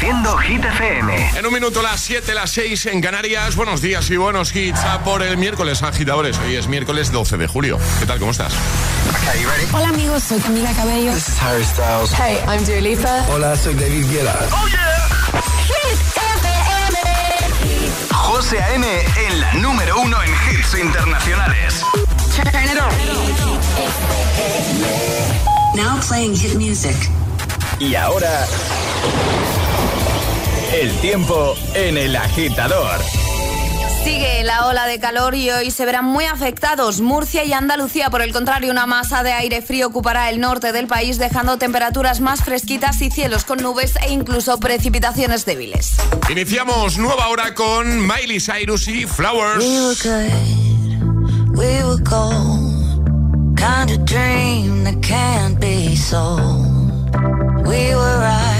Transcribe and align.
Reproduciendo 0.00 0.38
Hit 0.38 0.64
FM. 0.64 1.30
En 1.36 1.46
un 1.46 1.52
minuto 1.52 1.82
las 1.82 2.00
7, 2.00 2.32
las 2.32 2.50
6 2.52 2.86
en 2.86 3.02
Canarias. 3.02 3.54
Buenos 3.54 3.82
días 3.82 4.08
y 4.08 4.16
buenos 4.16 4.56
hits 4.56 4.80
a 4.80 5.04
por 5.04 5.22
el 5.22 5.36
miércoles, 5.36 5.82
agitadores. 5.82 6.38
Hoy 6.38 6.54
es 6.56 6.68
miércoles 6.68 7.12
12 7.12 7.36
de 7.36 7.46
julio. 7.46 7.78
¿Qué 7.98 8.06
tal? 8.06 8.18
¿Cómo 8.18 8.30
estás? 8.30 8.54
Hola 9.74 9.88
amigos, 9.88 10.22
soy 10.22 10.40
Camila 10.40 10.72
Cabello. 10.72 11.12
This 11.12 11.28
is 11.28 11.42
Harry 11.42 11.64
Styles. 11.64 12.12
Hey, 12.14 12.38
I'm 12.48 12.64
Dua 12.64 12.80
Lipa. 12.80 13.26
Hola, 13.28 13.54
soy 13.56 13.74
David 13.74 14.06
Guetta. 14.10 14.38
¡Oh, 14.52 14.68
yeah! 14.68 14.90
José 18.10 18.58
A.M. 18.62 18.86
en 19.28 19.40
la 19.40 19.52
número 19.54 20.00
uno 20.00 20.16
en 20.22 20.30
hits 20.30 20.78
internacionales. 20.80 21.84
Now 25.74 26.00
playing 26.08 26.34
hit 26.34 26.54
music. 26.54 26.96
Y 27.78 27.94
ahora... 27.96 28.46
El 30.72 30.92
tiempo 31.00 31.56
en 31.74 31.98
el 31.98 32.14
agitador. 32.14 33.00
Sigue 34.04 34.44
la 34.44 34.66
ola 34.68 34.86
de 34.86 35.00
calor 35.00 35.34
y 35.34 35.50
hoy 35.50 35.72
se 35.72 35.84
verán 35.84 36.04
muy 36.04 36.26
afectados 36.26 37.00
Murcia 37.00 37.42
y 37.44 37.52
Andalucía. 37.52 38.08
Por 38.08 38.22
el 38.22 38.32
contrario, 38.32 38.70
una 38.70 38.86
masa 38.86 39.24
de 39.24 39.32
aire 39.32 39.62
frío 39.62 39.88
ocupará 39.88 40.30
el 40.30 40.38
norte 40.38 40.70
del 40.70 40.86
país, 40.86 41.18
dejando 41.18 41.58
temperaturas 41.58 42.20
más 42.20 42.44
fresquitas 42.44 43.02
y 43.02 43.10
cielos 43.10 43.44
con 43.44 43.58
nubes 43.58 43.94
e 44.06 44.12
incluso 44.12 44.60
precipitaciones 44.60 45.44
débiles. 45.44 45.96
Iniciamos 46.30 46.98
nueva 46.98 47.26
hora 47.28 47.52
con 47.52 48.06
Miley 48.06 48.38
Cyrus 48.38 48.86
y 48.86 49.06
Flowers. 49.06 49.58
We 49.58 49.80
were 49.80 49.96
good, 50.04 51.58
we 51.58 51.84
were 51.84 52.02
gold, 52.04 53.56
kind 53.56 53.90
of 53.90 54.04
dream 54.04 54.84
that 54.84 55.00
can't 55.02 55.58
be 55.60 55.96
sold. 55.96 56.64
We 57.66 57.92
were 57.94 58.18
right 58.20 58.59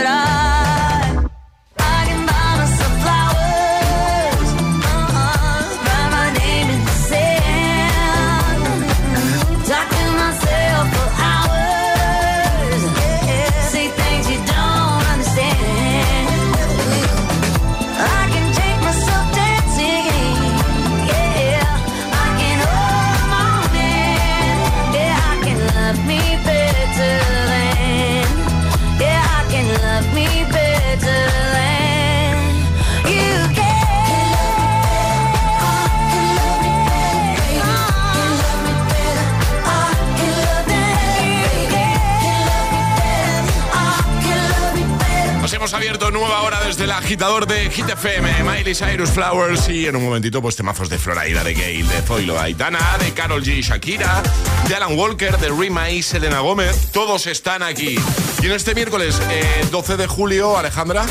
agitador 47.11 47.45
de 47.45 47.69
Hit 47.69 47.89
FM, 47.89 48.41
Miley 48.43 48.73
Cyrus 48.73 49.09
Flowers 49.09 49.67
y 49.67 49.85
en 49.85 49.97
un 49.97 50.03
momentito 50.05 50.41
pues 50.41 50.55
temazos 50.55 50.87
de 50.87 50.97
Florida, 50.97 51.43
de 51.43 51.53
Gale, 51.53 51.83
de 51.83 52.01
Zoilo, 52.03 52.39
Aitana, 52.39 52.79
de 52.99 53.11
Carol 53.11 53.43
G, 53.43 53.61
Shakira, 53.61 54.23
de 54.69 54.75
Alan 54.75 54.97
Walker, 54.97 55.37
de 55.37 55.49
Rima 55.49 55.89
y 55.89 56.03
Selena 56.03 56.39
Gómez. 56.39 56.87
Todos 56.93 57.27
están 57.27 57.63
aquí. 57.63 57.97
Y 58.41 58.45
en 58.45 58.53
este 58.53 58.73
miércoles 58.75 59.19
eh, 59.29 59.43
12 59.71 59.97
de 59.97 60.07
julio, 60.07 60.57
Alejandra, 60.57 61.03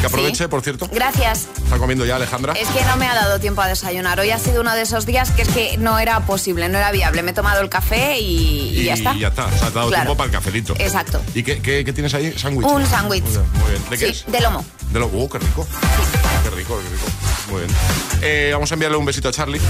que 0.00 0.06
aproveche, 0.06 0.44
Sí. 0.44 0.48
por 0.48 0.62
cierto. 0.62 0.88
Gracias. 0.90 1.46
¿Está 1.62 1.76
comiendo 1.76 2.06
ya 2.06 2.16
Alejandra? 2.16 2.54
Es 2.54 2.68
que 2.68 2.82
no 2.86 2.96
me 2.96 3.06
ha 3.06 3.14
dado 3.14 3.38
tiempo 3.38 3.60
a 3.60 3.68
desayunar. 3.68 4.18
Hoy 4.20 4.30
ha 4.30 4.38
sido 4.38 4.62
uno 4.62 4.74
de 4.74 4.80
esos 4.80 5.04
días 5.04 5.32
que 5.32 5.42
es 5.42 5.48
que 5.48 5.76
no 5.76 5.98
era 5.98 6.20
posible, 6.20 6.70
no 6.70 6.78
era 6.78 6.90
viable. 6.92 7.22
Me 7.22 7.32
he 7.32 7.34
tomado 7.34 7.60
el 7.60 7.68
café 7.68 8.18
y, 8.18 8.70
y 8.80 8.84
ya 8.84 8.94
está. 8.94 9.12
Y 9.14 9.18
ya 9.20 9.28
está. 9.28 9.44
O 9.44 9.50
sea, 9.50 9.58
te 9.58 9.66
ha 9.66 9.70
dado 9.70 9.88
Claro. 9.88 10.02
tiempo 10.04 10.16
para 10.16 10.26
el 10.28 10.32
cafelito. 10.32 10.74
Exacto. 10.78 11.20
¿Y 11.34 11.42
qué, 11.42 11.60
qué- 11.60 11.84
qué 11.84 11.92
tienes 11.92 12.14
ahí? 12.14 12.32
¿Sándwich? 12.38 12.66
Un 12.66 12.86
sándwich. 12.86 13.22
Muy 13.24 13.70
bien. 13.70 13.82
¿De 13.90 13.98
qué 13.98 14.06
Sí, 14.06 14.24
es? 14.26 14.32
de 14.32 14.40
lomo. 14.40 14.64
De 14.92 14.98
lo... 15.00 15.06
¡Oh, 15.06 15.28
qué 15.28 15.38
rico! 15.38 15.66
Qué 16.42 16.50
rico, 16.50 16.78
qué 16.80 16.88
rico. 16.88 17.06
Muy 17.50 17.60
bien. 17.62 17.74
Eh, 18.22 18.50
vamos 18.52 18.70
a 18.70 18.74
enviarle 18.74 18.96
un 18.96 19.04
besito 19.04 19.28
a 19.28 19.32
Charlie. 19.32 19.60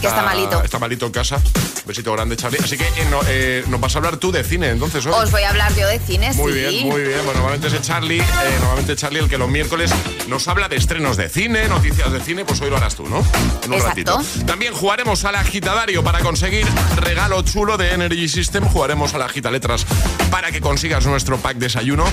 Que 0.00 0.08
está 0.08 0.22
malito. 0.22 0.62
Está 0.62 0.78
malito 0.78 1.06
en 1.06 1.12
casa. 1.12 1.36
Un 1.36 1.86
besito 1.86 2.12
grande, 2.12 2.36
Charlie. 2.36 2.58
Así 2.62 2.76
que 2.76 2.84
eh, 2.84 3.06
no, 3.10 3.20
eh, 3.26 3.64
nos 3.68 3.80
vas 3.80 3.94
a 3.94 3.98
hablar 3.98 4.16
tú 4.18 4.32
de 4.32 4.42
cine, 4.44 4.68
entonces, 4.70 5.06
hoy. 5.06 5.12
Os 5.14 5.30
voy 5.30 5.42
a 5.42 5.50
hablar 5.50 5.74
yo 5.76 5.86
de 5.86 5.98
cine, 5.98 6.32
Muy 6.34 6.52
sí. 6.52 6.58
bien, 6.58 6.88
muy 6.88 7.00
bien. 7.02 7.20
Bueno, 7.24 7.40
normalmente 7.40 7.68
es 7.68 7.80
Charlie, 7.80 8.20
eh, 8.20 8.24
normalmente 8.58 8.96
Charlie 8.96 9.20
el 9.20 9.28
que 9.28 9.38
los 9.38 9.48
miércoles 9.48 9.90
nos 10.28 10.46
habla 10.48 10.68
de 10.68 10.76
estrenos 10.76 11.16
de 11.16 11.28
cine, 11.28 11.68
noticias 11.68 12.10
de 12.12 12.20
cine, 12.20 12.44
pues 12.44 12.60
hoy 12.60 12.70
lo 12.70 12.76
harás 12.76 12.96
tú, 12.96 13.06
¿no? 13.08 13.18
En 13.62 13.68
un 13.72 13.74
Exacto. 13.78 14.18
ratito. 14.18 14.44
También 14.46 14.74
jugaremos 14.74 15.24
al 15.24 15.36
agitadario 15.36 16.02
para 16.02 16.18
conseguir 16.20 16.66
regalo 16.96 17.40
chulo 17.42 17.76
de 17.78 17.92
Energy 17.92 18.28
System. 18.28 18.64
Jugaremos 18.64 19.14
al 19.14 19.22
agita 19.22 19.50
letras 19.50 19.86
para 20.30 20.50
que 20.50 20.60
consigas 20.60 21.06
nuestro 21.06 21.38
pack 21.38 21.56
desayuno. 21.56 22.04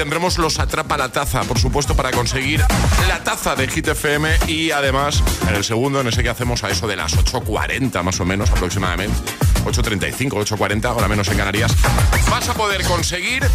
Tendremos 0.00 0.38
los 0.38 0.58
Atrapa 0.58 0.96
la 0.96 1.10
Taza, 1.10 1.42
por 1.42 1.58
supuesto, 1.58 1.94
para 1.94 2.10
conseguir 2.10 2.64
la 3.06 3.22
taza 3.22 3.54
de 3.54 3.68
Hit 3.68 3.88
FM 3.88 4.30
y 4.46 4.70
además 4.70 5.22
en 5.46 5.54
el 5.54 5.62
segundo, 5.62 6.00
en 6.00 6.06
ese 6.06 6.22
que 6.22 6.30
hacemos 6.30 6.64
a 6.64 6.70
eso 6.70 6.88
de 6.88 6.96
las 6.96 7.18
8.40 7.18 8.02
más 8.02 8.18
o 8.18 8.24
menos 8.24 8.50
aproximadamente, 8.50 9.14
8.35, 9.66 10.30
8.40, 10.30 10.86
ahora 10.86 11.06
menos 11.06 11.28
en 11.28 11.36
Canarias, 11.36 11.76
vas 12.30 12.48
a 12.48 12.54
poder 12.54 12.82
conseguir 12.84 13.46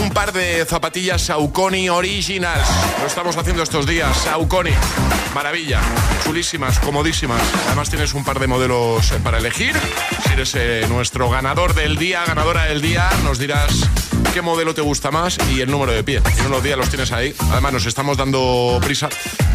un 0.00 0.08
par 0.08 0.32
de 0.32 0.64
zapatillas 0.64 1.20
Saucony 1.20 1.90
Originals. 1.90 2.66
Lo 3.02 3.06
estamos 3.06 3.36
haciendo 3.36 3.62
estos 3.62 3.86
días. 3.86 4.16
Saucony. 4.16 4.72
Maravilla. 5.34 5.82
Chulísimas, 6.24 6.78
comodísimas. 6.78 7.42
Además 7.66 7.90
tienes 7.90 8.14
un 8.14 8.24
par 8.24 8.38
de 8.38 8.46
modelos 8.46 9.12
para 9.22 9.36
elegir. 9.36 9.76
Si 10.26 10.32
eres 10.32 10.54
eh, 10.54 10.86
nuestro 10.88 11.28
ganador 11.28 11.74
del 11.74 11.98
día, 11.98 12.24
ganadora 12.24 12.64
del 12.64 12.80
día, 12.80 13.10
nos 13.22 13.38
dirás 13.38 13.90
qué 14.34 14.42
modelo 14.42 14.74
te 14.74 14.80
gusta 14.80 15.12
más 15.12 15.38
y 15.52 15.60
el 15.60 15.70
número 15.70 15.92
de 15.92 16.02
pie. 16.02 16.20
En 16.38 16.46
unos 16.46 16.60
días 16.60 16.76
los 16.76 16.88
tienes 16.88 17.12
ahí. 17.12 17.32
Además 17.52 17.72
nos 17.72 17.86
estamos 17.86 18.16
dando 18.16 18.80
prisa 18.82 19.08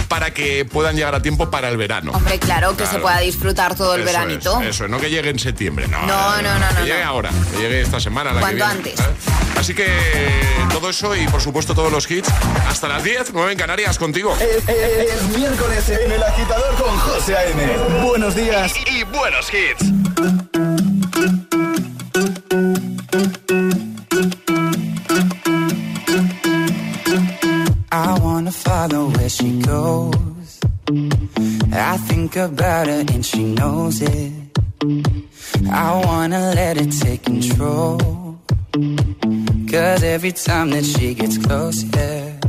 para 0.07 0.33
que 0.33 0.63
puedan 0.63 0.95
llegar 0.95 1.13
a 1.13 1.21
tiempo 1.21 1.51
para 1.51 1.67
el 1.67 1.75
verano. 1.75 2.13
Hombre, 2.13 2.39
claro, 2.39 2.77
que 2.77 2.85
se 2.85 2.97
pueda 2.99 3.19
disfrutar 3.19 3.75
todo 3.75 3.95
el 3.95 4.03
veranito. 4.03 4.61
eso, 4.61 4.87
no 4.87 4.97
que 4.97 5.09
llegue 5.09 5.31
en 5.31 5.37
septiembre, 5.37 5.85
no. 5.89 5.99
No, 6.05 6.41
no, 6.41 6.57
no, 6.57 6.65
Que 6.77 6.83
llegue 6.83 7.03
ahora, 7.03 7.29
que 7.51 7.57
llegue 7.57 7.81
esta 7.81 7.99
semana. 7.99 8.31
La 8.31 8.39
Cuanto 8.39 8.63
antes. 8.63 8.95
Así 9.57 9.73
que 9.73 9.85
todo 10.71 10.89
eso 10.89 11.13
y 11.13 11.27
por 11.27 11.41
supuesto 11.41 11.75
todos 11.75 11.91
los 11.91 12.09
hits 12.09 12.29
hasta 12.69 12.87
las 12.87 13.03
10, 13.03 13.33
9 13.33 13.51
en 13.51 13.57
Canarias 13.57 13.99
contigo. 13.99 14.33
Es, 14.37 15.37
miércoles 15.37 15.89
en 15.89 16.09
el 16.09 16.23
agitador 16.23 16.73
con 16.75 16.97
José 16.99 17.35
A.M. 17.35 18.01
Buenos 18.05 18.33
días 18.33 18.71
y, 18.89 18.99
y 18.99 19.03
buenos 19.03 19.49
hits. 19.53 19.91
Wanna 28.91 29.17
where 29.17 29.29
she 29.29 29.59
goes. 29.61 30.59
I 31.71 31.97
think 31.97 32.35
about 32.35 32.87
her 32.87 33.05
and 33.13 33.25
she 33.25 33.43
knows 33.43 34.01
it. 34.01 34.33
I 35.71 36.01
wanna 36.05 36.53
let 36.55 36.77
it 36.77 36.91
take 36.91 37.23
control. 37.23 37.97
Cause 39.71 40.03
every 40.03 40.31
time 40.31 40.71
that 40.71 40.85
she 40.85 41.13
gets 41.13 41.37
close, 41.37 41.83
yeah, 41.83 42.39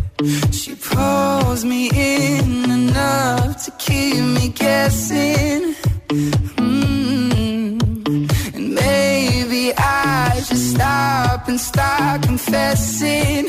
she 0.51 0.75
pulls 0.75 1.65
me 1.65 1.91
in 1.93 2.71
enough 2.71 3.65
to 3.65 3.71
keep 3.73 4.17
me 4.17 4.49
guessing. 4.49 5.75
Mm. 6.57 7.79
And 8.55 8.75
maybe 8.75 9.73
I 9.77 10.41
should 10.45 10.57
stop 10.57 11.49
and 11.49 11.61
start 11.61 12.23
confessing, 12.23 13.49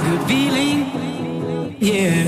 Good 0.00 0.22
feeling, 0.28 1.76
yeah. 1.80 2.27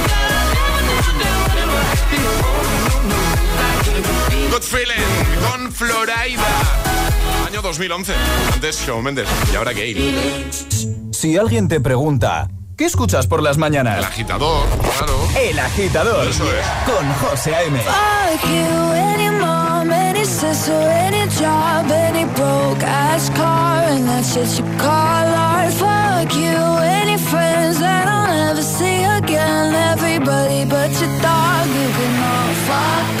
Good 4.51 4.63
Feeling 4.63 5.49
con 5.49 5.71
Florida. 5.71 6.43
Año 7.47 7.61
2011. 7.61 8.13
Antes 8.53 8.85
Shawn 8.85 9.01
Mendes 9.01 9.29
y 9.49 9.55
ahora 9.55 9.71
Gail. 9.71 10.13
Si 11.13 11.37
alguien 11.37 11.69
te 11.69 11.79
pregunta, 11.79 12.49
¿qué 12.75 12.83
escuchas 12.83 13.27
por 13.27 13.41
las 13.41 13.57
mañanas? 13.57 13.99
El 13.99 14.03
agitador, 14.03 14.67
claro. 14.81 15.15
El 15.39 15.57
agitador. 15.57 16.27
Eso 16.27 16.43
es. 16.53 16.65
Con 16.85 17.13
José 17.13 17.55
A.M. 17.55 17.79
Fuck 17.79 18.49
you, 18.49 18.91
any 18.93 19.29
mom, 19.39 19.89
any 19.89 20.25
sister, 20.25 20.73
any 20.73 21.29
job, 21.39 21.89
any 21.89 22.25
broke 22.35 22.83
ass 22.83 23.29
car, 23.29 23.85
and 23.87 24.05
that's 24.05 24.35
just 24.35 24.59
you 24.59 24.65
call 24.77 25.33
art. 25.33 25.71
Fuck 25.71 26.35
you, 26.35 26.57
any 26.83 27.17
friends 27.17 27.79
that 27.79 28.05
I'll 28.05 28.47
never 28.47 28.61
see 28.61 29.05
again, 29.05 29.73
everybody 29.93 30.65
but 30.65 30.91
your 30.99 31.21
dog, 31.21 31.67
you 31.67 31.89
can 31.95 32.21
all 32.21 32.53
fuck 32.67 33.20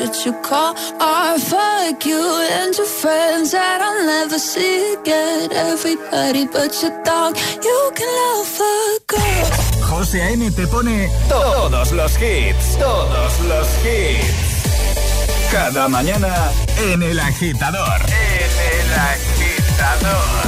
What 0.00 0.26
you 0.26 0.32
call 0.42 0.74
art. 1.00 1.40
Fuck 1.40 2.04
you 2.04 2.20
and 2.50 2.76
your 2.76 2.86
friends 2.86 3.52
that 3.52 3.80
I'll 3.80 4.04
never 4.04 4.38
see 4.38 4.94
again. 4.94 5.52
Everybody 5.52 6.46
but 6.46 6.82
your 6.82 6.92
dog, 7.04 7.36
you 7.62 7.92
can 7.94 8.08
love 8.22 8.60
a 8.60 8.98
girl. 9.06 9.46
José 9.88 10.22
A.M. 10.22 10.50
te 10.50 10.66
pone 10.66 11.08
todos 11.28 11.92
los 11.92 12.12
hits, 12.20 12.76
todos 12.78 13.40
los 13.48 13.68
hits. 13.84 14.56
Cada 15.50 15.88
mañana 15.88 16.50
en 16.78 17.02
El 17.02 17.18
Agitador. 17.20 18.00
En 18.08 18.50
El 18.72 18.92
Agitador. 19.14 20.46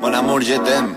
Mon 0.00 0.14
amour, 0.14 0.42
je 0.42 0.58
t'aime. 0.58 0.96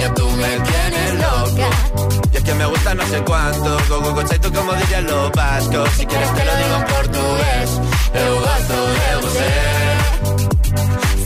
Niña, 0.00 0.14
tú 0.14 0.30
me 0.30 0.48
tienes 0.60 1.14
loca. 1.16 1.68
Y 2.32 2.36
es 2.38 2.42
que 2.42 2.54
me 2.54 2.64
gusta 2.64 2.94
no 2.94 3.06
sé 3.06 3.22
cuánto, 3.22 3.76
go 3.86 4.00
go 4.00 4.14
go 4.14 4.22
tú 4.24 4.50
como 4.50 4.72
dirían 4.72 5.04
los 5.04 5.30
vascos. 5.32 5.90
Si 5.90 6.06
quieres 6.06 6.34
te 6.34 6.44
lo 6.44 6.56
digo 6.56 6.76
en 6.76 6.84
portugués, 6.84 7.70
eu 8.14 8.40
gosto 8.40 8.86
de 8.86 9.26
você. 9.26 9.69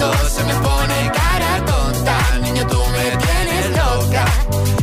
Se 0.00 0.42
me 0.44 0.54
pone 0.54 1.12
cara 1.12 1.64
tonta. 1.66 2.16
Niño, 2.40 2.66
tú 2.66 2.80
me 2.96 3.16
tienes 3.24 3.66
loca. 3.76 4.24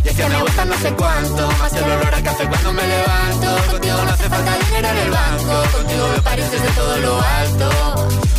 Y 0.03 0.09
es 0.09 0.15
que 0.15 0.25
me 0.29 0.41
gusta 0.43 0.65
no 0.65 0.77
sé 0.77 0.91
cuánto. 0.93 1.47
Más 1.59 1.73
el 1.73 1.83
olor 1.83 2.13
a 2.13 2.21
café 2.21 2.47
cuando 2.47 2.73
me 2.73 2.85
levanto. 2.85 3.71
Contigo 3.71 3.97
no 4.05 4.11
hace 4.11 4.29
falta 4.29 4.51
dinero 4.65 4.87
en 4.89 4.97
el 4.97 5.11
banco. 5.11 5.77
Contigo 5.77 6.07
me 6.13 6.21
pareces 6.21 6.61
desde 6.61 6.69
todo 6.75 6.97
lo 6.97 7.19
alto. 7.19 7.67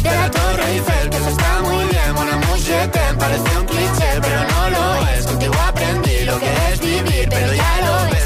De 0.03 0.11
la 0.11 0.31
Torre 0.31 0.65
Eiffel, 0.73 1.11
que 1.11 1.17
eso 1.17 1.29
está 1.31 1.63
muy 1.63 1.85
bien. 1.87 2.15
Mon 2.15 2.29
amour, 2.29 2.59
je 2.59 2.89
t'aime, 2.95 3.19
parece 3.19 3.59
un 3.59 3.67
cliché 3.67 4.11
Pero 4.23 4.41
no 4.53 4.71
lo 4.71 5.09
es, 5.09 5.27
contigo 5.27 5.55
aprendí 5.67 6.25
lo 6.25 6.39
que 6.39 6.51
es 6.73 6.81
vivir 6.81 7.29
Pero 7.29 7.53
ya 7.53 7.73
lo 7.87 8.11
ves, 8.11 8.18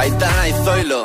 Aitana 0.00 0.48
y 0.48 0.52
Zoilo. 0.64 1.04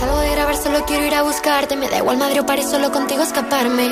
Salgo 0.00 0.18
de 0.20 0.30
grabar, 0.30 0.56
solo 0.56 0.84
quiero 0.84 1.06
ir 1.06 1.14
a 1.14 1.22
buscarte, 1.22 1.76
me 1.76 1.88
da 1.88 1.98
igual 1.98 2.18
Madrid 2.18 2.40
o 2.40 2.46
París, 2.46 2.68
solo 2.70 2.90
contigo 2.90 3.22
escaparme. 3.22 3.88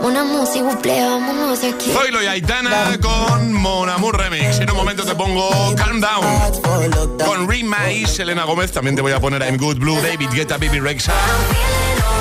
Una 0.00 0.24
música, 0.24 0.64
buple, 0.64 1.00
vámonos 1.00 1.60
de 1.60 1.70
aquí. 1.70 1.90
Zoilo 1.90 2.22
y 2.22 2.26
Aitana 2.26 2.98
con 3.00 3.52
Mon 3.52 3.88
Amour 3.88 4.18
Remix. 4.18 4.60
En 4.60 4.70
un 4.70 4.76
momento 4.76 5.04
te 5.04 5.14
pongo 5.14 5.50
Calm 5.76 6.00
Down. 6.00 7.18
Con 7.24 7.48
Remix, 7.48 8.10
Selena 8.10 8.44
Gómez. 8.44 8.72
También 8.72 8.96
te 8.96 9.02
voy 9.02 9.12
a 9.12 9.20
poner 9.20 9.42
I'm 9.42 9.56
Good 9.56 9.78
Blue, 9.78 10.00
David 10.00 10.30
Guetta, 10.32 10.56
Bibi 10.56 10.80
Rexa. 10.80 11.12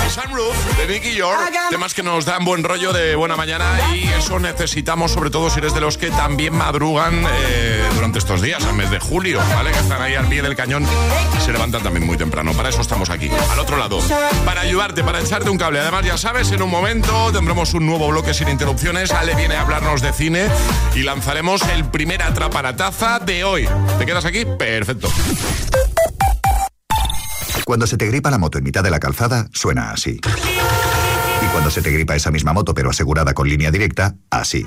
Y 0.05 0.09
Sunroof 0.09 0.77
de 0.77 0.87
Nicky 0.87 1.15
York. 1.15 1.39
Temas 1.69 1.93
que 1.93 2.03
nos 2.03 2.25
dan 2.25 2.43
buen 2.43 2.63
rollo 2.63 2.91
de 2.93 3.15
buena 3.15 3.35
mañana 3.35 3.65
y 3.93 4.07
eso 4.07 4.39
necesitamos, 4.39 5.11
sobre 5.11 5.29
todo 5.29 5.49
si 5.49 5.59
eres 5.59 5.73
de 5.73 5.81
los 5.81 5.97
que 5.97 6.09
también 6.11 6.55
madrugan 6.55 7.25
eh, 7.25 7.83
durante 7.95 8.19
estos 8.19 8.41
días, 8.41 8.63
al 8.65 8.73
mes 8.73 8.89
de 8.91 8.99
julio, 8.99 9.39
¿vale? 9.53 9.71
Que 9.71 9.79
están 9.79 10.01
ahí 10.01 10.15
al 10.15 10.27
pie 10.27 10.41
del 10.41 10.55
cañón 10.55 10.85
y 11.37 11.41
se 11.41 11.51
levantan 11.51 11.83
también 11.83 12.05
muy 12.05 12.17
temprano. 12.17 12.53
Para 12.53 12.69
eso 12.69 12.81
estamos 12.81 13.09
aquí, 13.09 13.29
al 13.51 13.59
otro 13.59 13.77
lado. 13.77 13.99
Para 14.45 14.61
ayudarte, 14.61 15.03
para 15.03 15.19
echarte 15.19 15.49
un 15.49 15.57
cable. 15.57 15.79
Además, 15.79 16.05
ya 16.05 16.17
sabes, 16.17 16.51
en 16.51 16.61
un 16.61 16.69
momento 16.69 17.31
tendremos 17.31 17.73
un 17.73 17.85
nuevo 17.85 18.07
bloque 18.09 18.33
sin 18.33 18.49
interrupciones. 18.49 19.11
Ale 19.11 19.35
viene 19.35 19.55
a 19.55 19.61
hablarnos 19.61 20.01
de 20.01 20.11
cine 20.13 20.47
y 20.95 21.03
lanzaremos 21.03 21.61
el 21.69 21.85
primer 21.85 22.23
atraparataza 22.23 23.19
de 23.19 23.43
hoy. 23.43 23.69
¿Te 23.97 24.05
quedas 24.05 24.25
aquí? 24.25 24.45
Perfecto. 24.45 25.09
Cuando 27.65 27.87
se 27.87 27.97
te 27.97 28.05
gripa 28.07 28.29
la 28.29 28.37
moto 28.37 28.57
en 28.57 28.63
mitad 28.63 28.83
de 28.83 28.91
la 28.91 28.99
calzada, 28.99 29.47
suena 29.53 29.91
así. 29.91 30.19
Y 31.41 31.45
cuando 31.47 31.69
se 31.69 31.81
te 31.81 31.91
gripa 31.91 32.15
esa 32.15 32.31
misma 32.31 32.53
moto 32.53 32.73
pero 32.73 32.89
asegurada 32.89 33.33
con 33.33 33.47
línea 33.47 33.71
directa, 33.71 34.15
así. 34.29 34.65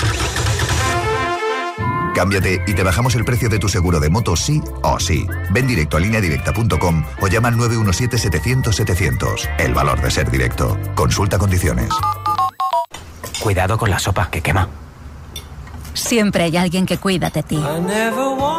Cámbiate 2.14 2.62
y 2.66 2.72
te 2.72 2.82
bajamos 2.82 3.14
el 3.14 3.26
precio 3.26 3.50
de 3.50 3.58
tu 3.58 3.68
seguro 3.68 4.00
de 4.00 4.08
moto 4.08 4.36
sí 4.36 4.62
o 4.82 4.98
sí. 4.98 5.26
Ven 5.50 5.66
directo 5.66 5.98
a 5.98 6.00
lineadirecta.com 6.00 7.04
o 7.20 7.28
llama 7.28 7.48
al 7.48 7.56
917-700-700. 7.56 9.50
El 9.58 9.74
valor 9.74 10.00
de 10.00 10.10
ser 10.10 10.30
directo. 10.30 10.78
Consulta 10.94 11.36
condiciones. 11.36 11.90
Cuidado 13.42 13.76
con 13.76 13.90
la 13.90 13.98
sopa, 13.98 14.30
que 14.30 14.40
quema. 14.40 14.66
Siempre 15.92 16.44
hay 16.44 16.56
alguien 16.56 16.86
que 16.86 16.96
cuida 16.96 17.28
de 17.28 17.42
ti. 17.42 17.62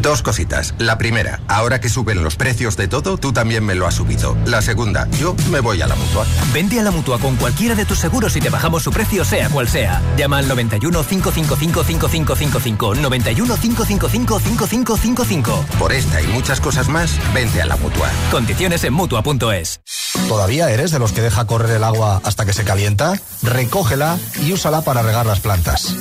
Dos 0.00 0.22
cositas. 0.22 0.74
La 0.78 0.98
primera, 0.98 1.40
ahora 1.48 1.80
que 1.80 1.88
suben 1.88 2.22
los 2.22 2.36
precios 2.36 2.76
de 2.76 2.88
todo, 2.88 3.16
tú 3.16 3.32
también 3.32 3.64
me 3.64 3.74
lo 3.74 3.86
has 3.86 3.94
subido. 3.94 4.36
La 4.46 4.62
segunda, 4.62 5.08
yo 5.18 5.34
me 5.50 5.60
voy 5.60 5.80
a 5.82 5.86
la 5.86 5.94
mutua. 5.94 6.26
Vente 6.52 6.78
a 6.78 6.82
la 6.82 6.90
mutua 6.90 7.18
con 7.18 7.36
cualquiera 7.36 7.74
de 7.74 7.84
tus 7.84 7.98
seguros 7.98 8.36
y 8.36 8.40
te 8.40 8.50
bajamos 8.50 8.82
su 8.82 8.90
precio, 8.90 9.24
sea 9.24 9.48
cual 9.48 9.68
sea. 9.68 10.02
Llama 10.16 10.38
al 10.38 10.48
91 10.48 11.02
555 11.02 11.84
5555. 11.84 12.94
91 12.94 13.56
555 13.56 14.38
5555. 14.40 15.64
Por 15.78 15.92
esta 15.92 16.20
y 16.20 16.26
muchas 16.28 16.60
cosas 16.60 16.88
más, 16.88 17.18
vente 17.32 17.62
a 17.62 17.66
la 17.66 17.76
mutua. 17.76 18.10
Condiciones 18.30 18.84
en 18.84 18.92
mutua.es. 18.92 19.80
¿Todavía 20.28 20.70
eres 20.70 20.90
de 20.90 20.98
los 20.98 21.12
que 21.12 21.22
deja 21.22 21.46
correr 21.46 21.70
el 21.76 21.84
agua 21.84 22.20
hasta 22.24 22.44
que 22.44 22.52
se 22.52 22.64
calienta? 22.64 23.14
Recógela 23.42 24.18
y 24.42 24.52
úsala 24.52 24.82
para 24.82 25.02
regar 25.02 25.26
las 25.26 25.40
plantas. 25.40 25.94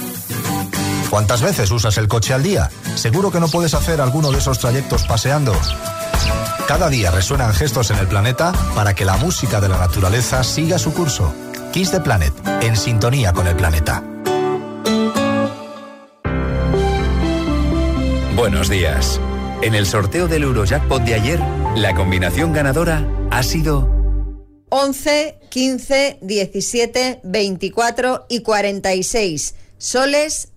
¿Cuántas 1.15 1.41
veces 1.41 1.71
usas 1.71 1.97
el 1.97 2.09
coche 2.09 2.33
al 2.33 2.43
día? 2.43 2.69
Seguro 2.95 3.31
que 3.31 3.39
no 3.39 3.47
puedes 3.47 3.73
hacer 3.73 4.01
alguno 4.01 4.33
de 4.33 4.39
esos 4.39 4.59
trayectos 4.59 5.07
paseando. 5.07 5.53
Cada 6.67 6.89
día 6.89 7.09
resuenan 7.09 7.53
gestos 7.53 7.89
en 7.91 7.99
el 7.99 8.07
planeta 8.09 8.51
para 8.75 8.93
que 8.93 9.05
la 9.05 9.15
música 9.15 9.61
de 9.61 9.69
la 9.69 9.77
naturaleza 9.77 10.43
siga 10.43 10.77
su 10.77 10.93
curso. 10.93 11.33
Kiss 11.71 11.91
the 11.91 12.01
Planet, 12.01 12.33
en 12.59 12.75
sintonía 12.75 13.31
con 13.31 13.47
el 13.47 13.55
planeta. 13.55 14.03
Buenos 18.35 18.67
días. 18.67 19.21
En 19.61 19.73
el 19.73 19.85
sorteo 19.85 20.27
del 20.27 20.43
Eurojackpot 20.43 21.01
de 21.03 21.13
ayer, 21.13 21.39
la 21.77 21.95
combinación 21.95 22.51
ganadora 22.51 23.07
ha 23.31 23.41
sido 23.41 23.89
11, 24.67 25.39
15, 25.49 26.19
17, 26.21 27.21
24 27.23 28.25
y 28.27 28.41
46. 28.41 29.55
Soles 29.77 30.49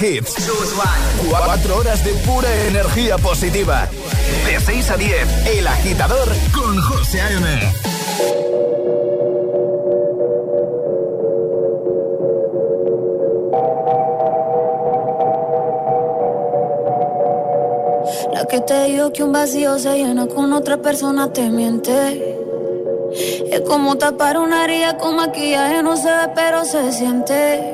Hits. 0.00 0.34
4 1.28 1.76
horas 1.76 2.04
de 2.04 2.12
pura 2.14 2.48
energía 2.66 3.18
positiva. 3.18 3.88
De 4.46 4.60
6 4.60 4.90
a 4.90 4.96
10, 4.96 5.46
El 5.46 5.66
Agitador 5.66 6.28
con 6.52 6.80
José 6.80 7.20
A.M. 7.20 7.72
La 18.32 18.44
que 18.46 18.60
te 18.60 18.84
digo 18.84 19.12
que 19.12 19.22
un 19.22 19.32
vacío 19.32 19.78
se 19.78 19.96
llena 19.96 20.26
con 20.26 20.52
otra 20.52 20.76
persona 20.78 21.32
te 21.32 21.48
miente. 21.50 22.36
Es 23.50 23.60
como 23.60 23.96
tapar 23.96 24.38
una 24.38 24.64
herida 24.64 24.98
con 24.98 25.16
maquillaje, 25.16 25.82
no 25.82 25.96
se 25.96 26.08
ve, 26.08 26.32
pero 26.34 26.64
se 26.64 26.92
siente. 26.92 27.73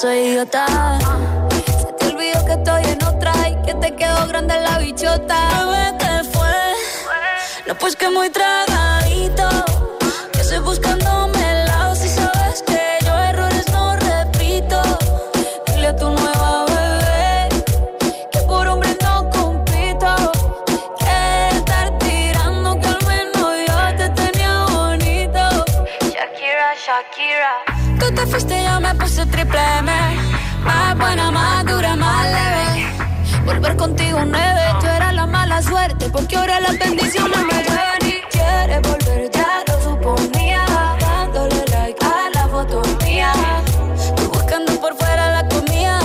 soy 0.00 0.18
idiota. 0.18 0.66
Se 1.80 1.92
te 1.98 2.06
olvidó 2.06 2.44
que 2.44 2.52
estoy 2.52 2.84
en 2.84 3.02
otra 3.02 3.32
y 3.48 3.56
que 3.66 3.74
te 3.74 3.96
quedó 3.96 4.28
grande 4.28 4.54
la 4.60 4.78
bichota. 4.78 5.38
Bebé, 5.64 5.98
¿qué 5.98 6.24
fue? 6.32 6.58
No, 7.66 7.74
pues 7.74 7.96
que 7.96 8.08
muy 8.08 8.30
tragadito. 8.30 9.48
Que 10.32 10.40
estoy 10.40 10.60
buscándome 10.60 11.40
el 11.52 11.66
lado 11.66 11.96
si 11.96 12.08
sabes 12.08 12.62
que 12.62 12.80
yo 13.04 13.12
errores 13.16 13.64
no 13.72 13.96
repito. 13.96 14.80
Dile 15.66 15.88
a 15.88 15.96
tu 15.96 16.10
nueva 16.10 16.64
bebé 16.66 17.48
que 18.30 18.38
por 18.46 18.68
hombre 18.68 18.96
no 19.02 19.28
compito. 19.30 20.32
Que 21.00 21.56
estar 21.56 21.98
tirando 21.98 22.78
que 22.80 22.86
al 22.86 23.04
menos 23.06 23.48
yo 23.66 23.96
te 23.96 24.08
tenía 24.10 24.64
bonito. 24.66 25.64
Shakira, 26.14 26.68
Shakira. 26.86 27.52
Tú 27.98 28.14
te 28.14 28.26
fuiste 28.26 28.62
yo 28.62 28.80
me 28.80 28.94
puse 28.94 29.26
triple. 29.26 29.77
Más 30.64 30.96
buena, 30.98 31.30
más 31.30 31.64
dura, 31.64 31.96
más 31.96 32.26
leve. 32.26 32.92
Volver 33.44 33.76
contigo 33.76 34.18
nueve, 34.24 34.60
tú 34.80 34.86
eras 34.86 35.14
la 35.14 35.26
mala 35.26 35.62
suerte, 35.62 36.10
porque 36.10 36.36
ahora 36.36 36.60
las 36.60 36.78
bendiciones 36.78 37.38
me 37.38 37.64
llueven 37.64 38.02
y 38.06 38.20
quieres 38.30 38.82
volver, 38.82 39.30
ya 39.30 39.64
lo 39.66 39.82
suponía, 39.82 40.64
dándole 41.00 41.64
like 41.72 42.04
a 42.04 42.30
la 42.34 42.48
foto 42.48 42.82
mía, 43.04 43.32
tú 44.16 44.28
buscando 44.28 44.78
por 44.80 44.94
fuera 44.96 45.30
la 45.30 45.48
comida, 45.48 45.98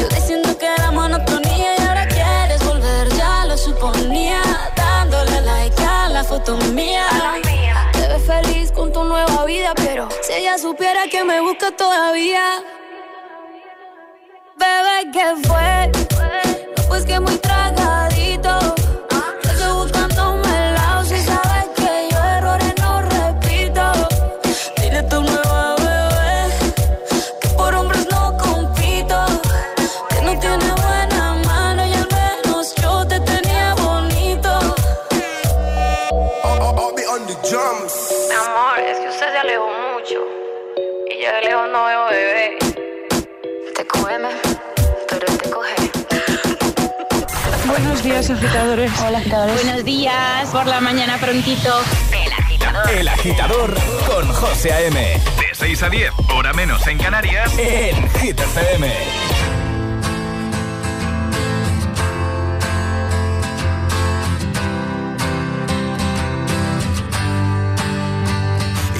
yo 0.00 0.08
diciendo 0.08 0.58
que 0.58 0.66
era 0.66 0.90
monotonía 0.90 1.76
y 1.78 1.82
ahora 1.86 2.08
quieres 2.08 2.64
volver, 2.64 3.08
ya 3.16 3.44
lo 3.44 3.56
suponía, 3.56 4.42
dándole 4.74 5.40
like 5.42 5.82
a 5.84 6.08
la 6.08 6.24
foto 6.24 6.56
mía. 6.72 7.06
Te 7.92 8.08
ves 8.08 8.26
feliz 8.26 8.72
con 8.72 8.92
tu 8.92 9.04
nueva 9.04 9.44
vida, 9.44 9.72
pero 9.76 10.08
si 10.22 10.32
ella 10.32 10.58
supiera 10.58 11.06
que 11.08 11.22
me 11.22 11.40
busca 11.40 11.70
todavía. 11.70 12.64
Bebé, 14.58 15.10
¿qué 15.12 15.46
fue? 15.46 15.90
Pues 16.88 17.04
que 17.04 17.20
muy 17.20 17.36
tragadito. 17.38 18.07
Días, 48.18 48.30
agitadores. 48.30 48.92
Hola, 49.00 49.18
agitadores. 49.18 49.64
Buenos 49.64 49.84
días, 49.84 50.48
por 50.50 50.66
la 50.66 50.80
mañana 50.80 51.18
prontito. 51.18 51.80
El 52.12 52.32
agitador. 52.32 52.90
El 52.90 53.08
agitador 53.08 53.74
con 54.06 54.28
José 54.32 54.72
A.M. 54.72 55.00
De 55.00 55.54
6 55.54 55.82
a 55.82 55.88
10, 55.88 56.12
hora 56.34 56.52
menos 56.52 56.86
en 56.86 56.98
Canarias, 56.98 57.52
en 57.58 58.10
Hit 58.20 58.40
FM. 58.40 58.92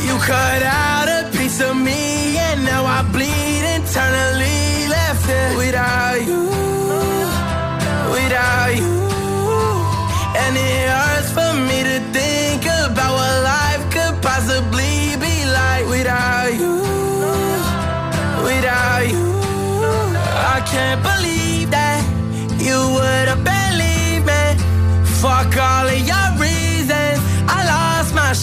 You 0.06 0.16
cut 0.18 0.62
out 0.62 1.08
a 1.08 1.28
piece 1.32 1.60
of 1.60 1.74
me, 1.76 2.38
and 2.38 2.64
now 2.64 2.84
I 2.86 3.02
bleed 3.10 3.64
internally. 3.76 4.86
Left 4.88 5.28
it 5.28 5.58
without 5.58 6.22
you, 6.24 6.57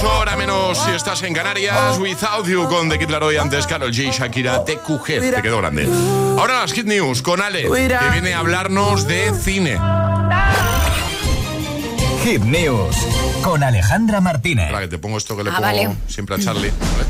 7.28, 0.00 0.18
hora 0.20 0.36
menos 0.36 0.78
si 0.78 0.90
estás 0.92 1.22
en 1.22 1.34
Canarias. 1.34 1.98
Without 1.98 2.46
You 2.46 2.68
con 2.68 2.88
The 2.88 2.98
Kid 2.98 3.10
Laroi 3.10 3.36
antes 3.36 3.66
Carol 3.66 3.90
G, 3.92 4.10
Shakira, 4.12 4.64
TQG. 4.64 5.04
Te 5.34 5.42
quedó 5.42 5.58
grande. 5.58 5.88
Ahora 6.38 6.60
las 6.60 6.72
Kid 6.72 6.84
News 6.86 7.22
con 7.22 7.40
Ale, 7.40 7.62
que 7.64 8.10
viene 8.12 8.34
a 8.34 8.38
hablarnos 8.40 9.06
de 9.06 9.32
cine. 9.34 9.78
Hit 12.24 12.42
News 12.42 12.96
con 13.42 13.62
Alejandra 13.62 14.20
Martínez. 14.20 14.66
Espera, 14.66 14.80
que 14.82 14.88
te 14.88 14.98
pongo 14.98 15.18
esto 15.18 15.36
que 15.36 15.44
le 15.44 15.50
Ah, 15.50 15.54
pongo 15.54 15.66
vale. 15.66 15.88
siempre 16.08 16.36
a 16.36 16.38
Charlie. 16.38 16.70
¿vale? 16.70 17.04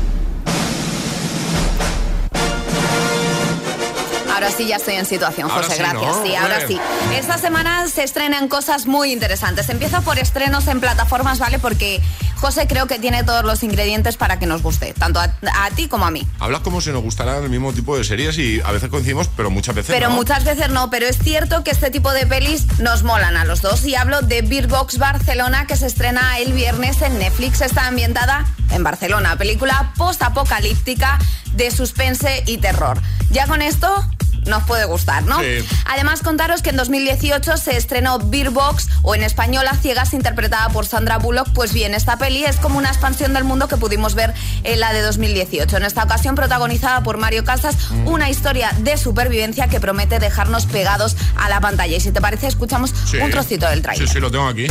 Ahora 4.39 4.55
sí 4.55 4.67
ya 4.67 4.77
estoy 4.77 4.93
en 4.95 5.05
situación, 5.05 5.51
Ahora 5.51 5.63
José, 5.63 5.75
sí, 5.75 5.81
gracias. 5.83 6.15
¿no? 6.15 6.23
Sí, 6.23 6.35
ahora 6.35 6.65
sí. 6.65 6.79
Esta 7.13 7.37
semana 7.37 7.85
se 7.89 8.03
estrenan 8.03 8.47
cosas 8.47 8.85
muy 8.85 9.11
interesantes. 9.11 9.67
Empiezo 9.67 10.01
por 10.01 10.17
estrenos 10.17 10.65
en 10.67 10.79
plataformas, 10.79 11.39
¿vale? 11.39 11.59
Porque 11.59 12.01
José 12.37 12.65
creo 12.65 12.87
que 12.87 12.99
tiene 12.99 13.25
todos 13.25 13.43
los 13.43 13.63
ingredientes 13.63 14.15
para 14.15 14.39
que 14.39 14.45
nos 14.45 14.61
guste, 14.63 14.93
tanto 14.93 15.19
a, 15.19 15.25
a 15.25 15.71
ti 15.75 15.89
como 15.89 16.05
a 16.05 16.11
mí. 16.11 16.25
Hablas 16.39 16.61
como 16.61 16.79
si 16.79 16.89
nos 16.91 17.01
gustaran 17.03 17.43
el 17.43 17.49
mismo 17.49 17.73
tipo 17.73 17.97
de 17.97 18.05
series 18.05 18.37
y 18.37 18.61
a 18.63 18.71
veces 18.71 18.89
coincidimos, 18.89 19.27
pero 19.35 19.49
muchas 19.49 19.75
veces 19.75 19.93
Pero 19.93 20.07
no. 20.07 20.15
muchas 20.15 20.45
veces 20.45 20.69
no, 20.69 20.89
pero 20.89 21.05
es 21.05 21.17
cierto 21.19 21.65
que 21.65 21.71
este 21.71 21.91
tipo 21.91 22.13
de 22.13 22.25
pelis 22.25 22.79
nos 22.79 23.03
molan 23.03 23.35
a 23.35 23.43
los 23.43 23.61
dos. 23.61 23.83
Y 23.85 23.95
hablo 23.95 24.21
de 24.21 24.41
Beer 24.41 24.67
Box 24.67 24.99
Barcelona, 24.99 25.67
que 25.67 25.75
se 25.75 25.85
estrena 25.85 26.39
el 26.39 26.53
viernes 26.53 27.01
en 27.01 27.19
Netflix. 27.19 27.59
Está 27.59 27.87
ambientada 27.87 28.45
en 28.71 28.83
Barcelona, 28.85 29.35
película 29.35 29.91
post-apocalíptica 29.97 31.19
de 31.55 31.71
suspense 31.71 32.43
y 32.47 32.57
terror. 32.59 33.01
Ya 33.31 33.45
con 33.47 33.61
esto 33.61 34.05
nos 34.45 34.63
puede 34.63 34.85
gustar, 34.85 35.23
¿no? 35.23 35.39
Sí. 35.39 35.65
Además, 35.85 36.21
contaros 36.21 36.61
que 36.61 36.69
en 36.69 36.77
2018 36.77 37.57
se 37.57 37.77
estrenó 37.77 38.19
Beer 38.19 38.49
Box, 38.49 38.87
o 39.01 39.15
en 39.15 39.23
español 39.23 39.65
A 39.67 39.75
Ciegas, 39.75 40.13
interpretada 40.13 40.69
por 40.69 40.85
Sandra 40.85 41.17
Bullock. 41.17 41.49
Pues 41.53 41.73
bien, 41.73 41.93
esta 41.93 42.17
peli 42.17 42.43
es 42.43 42.57
como 42.57 42.77
una 42.77 42.89
expansión 42.89 43.33
del 43.33 43.43
mundo 43.43 43.67
que 43.67 43.77
pudimos 43.77 44.15
ver 44.15 44.33
en 44.63 44.79
la 44.79 44.93
de 44.93 45.01
2018. 45.01 45.77
En 45.77 45.83
esta 45.83 46.03
ocasión 46.03 46.35
protagonizada 46.35 47.01
por 47.03 47.17
Mario 47.17 47.43
Casas, 47.43 47.75
una 48.05 48.29
historia 48.29 48.71
de 48.79 48.97
supervivencia 48.97 49.67
que 49.67 49.79
promete 49.79 50.19
dejarnos 50.19 50.65
pegados 50.65 51.15
a 51.35 51.49
la 51.49 51.59
pantalla. 51.61 51.95
Y 51.97 51.99
si 51.99 52.11
te 52.11 52.21
parece, 52.21 52.47
escuchamos 52.47 52.93
Sí. 53.09 53.17
un 53.17 53.31
trocito 53.31 53.67
del 53.67 53.81
trailer. 53.81 54.07
Sí, 54.07 54.13
sí, 54.13 54.19
lo 54.19 54.29
tengo 54.31 54.47
aquí. 54.47 54.67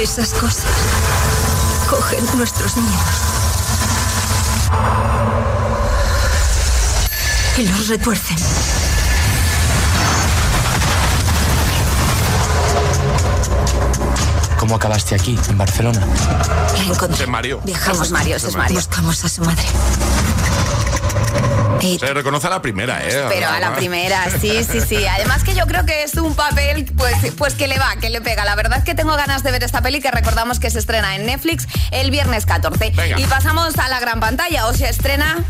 Esas 0.00 0.30
cosas 0.30 0.64
cogen 1.88 2.24
nuestros 2.36 2.76
miedos 2.76 3.00
y 7.58 7.66
los 7.68 7.88
retuercen. 7.88 8.36
¿Cómo 14.64 14.76
acabaste 14.76 15.14
aquí, 15.14 15.38
en 15.50 15.58
Barcelona? 15.58 16.00
La 16.78 16.84
encontré. 16.84 17.24
Es 17.24 17.28
Mario. 17.28 17.60
Viajamos, 17.66 18.10
Mario, 18.10 18.36
es 18.36 18.56
Mario. 18.56 18.76
Buscamos 18.76 19.22
a 19.22 19.28
su 19.28 19.42
madre. 19.42 19.62
Se 21.98 22.14
reconoce 22.14 22.46
a 22.46 22.50
la 22.50 22.62
primera, 22.62 23.06
¿eh? 23.06 23.26
Pero 23.28 23.46
a 23.50 23.60
la 23.60 23.76
primera, 23.76 24.24
sí, 24.40 24.64
sí, 24.64 24.80
sí. 24.80 25.04
Además 25.04 25.44
que 25.44 25.54
yo 25.54 25.66
creo 25.66 25.84
que 25.84 26.02
es 26.02 26.14
un 26.14 26.34
papel 26.34 26.90
pues, 26.96 27.14
pues 27.36 27.52
que 27.52 27.68
le 27.68 27.78
va, 27.78 27.94
que 27.96 28.08
le 28.08 28.22
pega. 28.22 28.46
La 28.46 28.54
verdad 28.54 28.78
es 28.78 28.84
que 28.84 28.94
tengo 28.94 29.14
ganas 29.16 29.42
de 29.42 29.50
ver 29.50 29.62
esta 29.62 29.82
peli 29.82 30.00
que 30.00 30.10
recordamos 30.10 30.58
que 30.60 30.70
se 30.70 30.78
estrena 30.78 31.14
en 31.14 31.26
Netflix 31.26 31.68
el 31.90 32.10
viernes 32.10 32.46
14. 32.46 32.94
Venga. 32.96 33.20
Y 33.20 33.26
pasamos 33.26 33.76
a 33.76 33.90
la 33.90 34.00
gran 34.00 34.18
pantalla. 34.18 34.66
O 34.68 34.72
se 34.72 34.88
estrena 34.88 35.44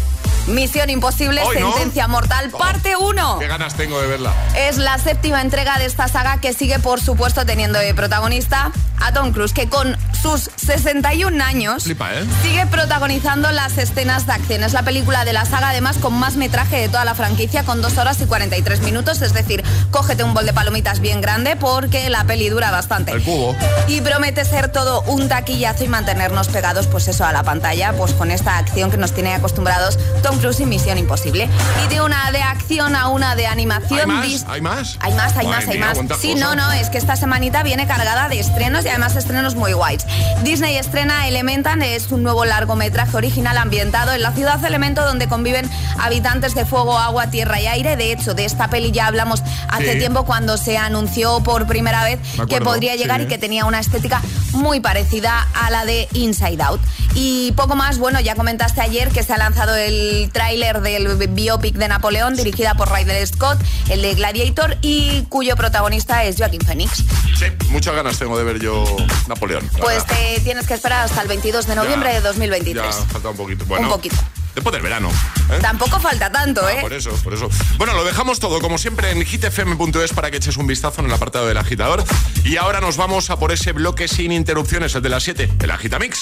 Misión 0.46 0.90
Imposible, 0.90 1.42
Hoy, 1.42 1.58
¿no? 1.58 1.72
Sentencia 1.72 2.06
Mortal, 2.06 2.50
parte 2.50 2.96
1. 2.96 3.38
Qué 3.38 3.46
ganas 3.46 3.74
tengo 3.74 4.00
de 4.00 4.06
verla. 4.06 4.32
Es 4.56 4.76
la 4.76 4.98
séptima 4.98 5.40
entrega 5.40 5.78
de 5.78 5.86
esta 5.86 6.06
saga 6.08 6.38
que 6.38 6.52
sigue, 6.52 6.78
por 6.78 7.00
supuesto, 7.00 7.46
teniendo 7.46 7.78
de 7.78 7.94
protagonista 7.94 8.70
a 9.00 9.12
Tom 9.12 9.32
Cruise, 9.32 9.52
que 9.52 9.68
con 9.68 9.96
sus 10.22 10.50
61 10.56 11.42
años 11.42 11.84
Flipa, 11.84 12.14
¿eh? 12.14 12.24
sigue 12.42 12.66
protagonizando 12.66 13.50
las 13.52 13.76
escenas 13.78 14.26
de 14.26 14.32
acción. 14.32 14.62
Es 14.62 14.72
la 14.72 14.82
película 14.82 15.24
de 15.24 15.32
la 15.32 15.44
saga, 15.44 15.70
además, 15.70 15.96
con 15.98 16.14
más 16.14 16.36
metraje 16.36 16.76
de 16.76 16.88
toda 16.88 17.04
la 17.04 17.14
franquicia, 17.14 17.64
con 17.64 17.82
2 17.82 17.98
horas 17.98 18.20
y 18.20 18.26
43 18.26 18.80
minutos. 18.82 19.22
Es 19.22 19.32
decir, 19.32 19.64
cógete 19.90 20.24
un 20.24 20.34
bol 20.34 20.46
de 20.46 20.52
palomitas 20.52 21.00
bien 21.00 21.20
grande 21.20 21.56
porque 21.56 22.08
la 22.10 22.24
peli 22.24 22.48
dura 22.50 22.70
bastante. 22.70 23.12
El 23.12 23.22
cubo. 23.22 23.56
Y 23.88 24.00
promete 24.02 24.44
ser 24.44 24.68
todo 24.68 25.02
un 25.02 25.28
taquillazo 25.28 25.84
y 25.84 25.88
mantenernos 25.88 26.48
pegados, 26.48 26.86
pues 26.86 27.08
eso, 27.08 27.24
a 27.24 27.32
la 27.32 27.42
pantalla, 27.42 27.92
pues 27.94 28.12
con 28.12 28.30
esta 28.30 28.58
acción 28.58 28.90
que 28.90 28.96
nos 28.96 29.12
tiene 29.12 29.34
acostumbrados 29.34 29.98
Tom 30.22 30.33
Cruise 30.38 30.60
y 30.60 30.66
Misión 30.66 30.98
Imposible. 30.98 31.48
Y 31.84 31.88
de 31.88 32.00
una 32.00 32.30
de 32.30 32.42
acción 32.42 32.96
a 32.96 33.08
una 33.08 33.34
de 33.36 33.46
animación. 33.46 34.00
¿Hay 34.00 34.06
más? 34.06 34.46
¿Hay 34.48 34.60
más? 34.60 34.98
hay 35.00 35.12
más, 35.14 35.36
hay 35.36 35.46
más, 35.46 35.68
hay 35.68 35.78
más. 35.78 35.98
Sí, 36.20 36.34
no, 36.34 36.54
no, 36.54 36.70
es 36.72 36.90
que 36.90 36.98
esta 36.98 37.16
semanita 37.16 37.62
viene 37.62 37.86
cargada 37.86 38.28
de 38.28 38.40
estrenos 38.40 38.84
y 38.84 38.88
además 38.88 39.16
estrenos 39.16 39.54
muy 39.54 39.72
guays. 39.72 40.04
Disney 40.42 40.76
estrena 40.76 41.28
Elemental, 41.28 41.82
es 41.82 42.10
un 42.12 42.22
nuevo 42.22 42.44
largometraje 42.44 43.16
original 43.16 43.56
ambientado 43.58 44.12
en 44.12 44.22
la 44.22 44.32
ciudad 44.32 44.62
Elemento 44.64 45.04
donde 45.04 45.28
conviven 45.28 45.68
habitantes 45.98 46.54
de 46.54 46.64
fuego, 46.64 46.98
agua, 46.98 47.28
tierra 47.28 47.60
y 47.60 47.66
aire. 47.66 47.96
De 47.96 48.12
hecho, 48.12 48.34
de 48.34 48.44
esta 48.44 48.68
peli 48.68 48.92
ya 48.92 49.06
hablamos 49.06 49.42
hace 49.68 49.92
Sí. 49.94 49.98
tiempo 49.98 50.24
cuando 50.24 50.56
se 50.56 50.76
anunció 50.78 51.40
por 51.40 51.66
primera 51.66 52.04
vez 52.04 52.18
que 52.48 52.60
podría 52.60 52.96
llegar 52.96 53.20
sí. 53.20 53.26
y 53.26 53.28
que 53.28 53.38
tenía 53.38 53.64
una 53.64 53.80
estética 53.80 54.20
muy 54.52 54.80
parecida 54.80 55.46
a 55.54 55.70
la 55.70 55.84
de 55.84 56.08
Inside 56.12 56.62
Out. 56.62 56.80
Y 57.14 57.52
poco 57.52 57.76
más, 57.76 57.98
bueno, 57.98 58.18
ya 58.20 58.34
comentaste 58.34 58.80
ayer 58.80 59.10
que 59.10 59.22
se 59.22 59.32
ha 59.32 59.38
lanzado 59.38 59.76
el 59.76 60.23
tráiler 60.30 60.80
del 60.80 61.16
biopic 61.28 61.74
de 61.76 61.88
Napoleón, 61.88 62.36
dirigida 62.36 62.74
por 62.74 62.92
Ridley 62.92 63.26
Scott, 63.26 63.58
el 63.88 64.02
de 64.02 64.14
Gladiator, 64.14 64.76
y 64.82 65.22
cuyo 65.28 65.56
protagonista 65.56 66.24
es 66.24 66.36
Joaquin 66.36 66.60
Phoenix. 66.60 67.04
Sí, 67.38 67.46
muchas 67.70 67.94
ganas 67.94 68.18
tengo 68.18 68.36
de 68.38 68.44
ver 68.44 68.60
yo 68.60 68.84
Napoleón. 69.28 69.68
Pues 69.80 70.04
te 70.06 70.40
tienes 70.40 70.66
que 70.66 70.74
esperar 70.74 71.04
hasta 71.04 71.20
el 71.22 71.28
22 71.28 71.66
de 71.66 71.74
noviembre 71.74 72.10
Ya, 72.10 72.14
de 72.16 72.20
2023. 72.22 72.84
Ya 72.84 72.92
falta 73.06 73.28
un 73.30 73.36
poquito. 73.36 73.64
Bueno, 73.66 73.86
Un 73.88 73.92
poquito. 73.94 74.16
Después 74.54 74.72
del 74.72 74.82
verano. 74.82 75.10
¿eh? 75.50 75.58
Tampoco 75.60 75.98
falta 75.98 76.30
tanto, 76.30 76.68
¿eh? 76.68 76.78
Por 76.80 76.92
eso, 76.92 77.10
por 77.24 77.34
eso. 77.34 77.48
Bueno, 77.76 77.92
lo 77.94 78.04
dejamos 78.04 78.38
todo, 78.38 78.60
como 78.60 78.78
siempre, 78.78 79.10
en 79.10 79.24
hitfm.es 79.24 80.12
para 80.12 80.30
que 80.30 80.36
eches 80.36 80.56
un 80.56 80.66
vistazo 80.66 81.00
en 81.00 81.06
el 81.06 81.12
apartado 81.12 81.46
del 81.46 81.56
agitador. 81.56 82.04
Y 82.44 82.56
ahora 82.56 82.80
nos 82.80 82.96
vamos 82.96 83.30
a 83.30 83.38
por 83.38 83.52
ese 83.52 83.72
bloque 83.72 84.06
sin 84.08 84.32
interrupciones, 84.32 84.94
el 84.94 85.02
de 85.02 85.08
las 85.08 85.22
7, 85.24 85.50
el 85.60 85.70
Agitamix. 85.70 86.20